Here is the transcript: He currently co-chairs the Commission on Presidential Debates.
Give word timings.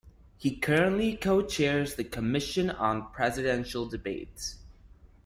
He 0.35 0.55
currently 0.55 1.15
co-chairs 1.15 1.93
the 1.93 2.03
Commission 2.03 2.71
on 2.71 3.11
Presidential 3.11 3.85
Debates. 3.87 4.57